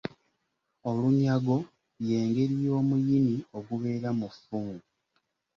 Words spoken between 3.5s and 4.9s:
ogubeera mu ffumu.